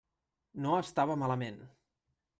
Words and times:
No 0.65 0.71
estava 0.85 1.19
malament. 1.27 1.63